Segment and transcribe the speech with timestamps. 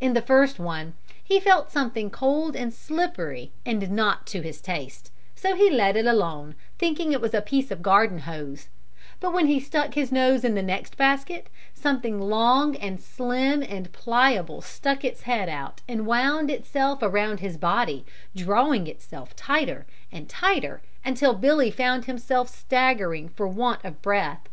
[0.00, 5.12] In the first one, he felt something cold and slippery and not to his taste,
[5.34, 8.70] so he let it alone, thinking it a piece of garden hose;
[9.20, 13.92] but when he stuck his nose in the next basket something long and slim and
[13.92, 20.30] pliable stuck its head out and wound itself around his body drawing itself tighter and
[20.30, 24.48] tighter, until Billy found himself staggering for want of breath.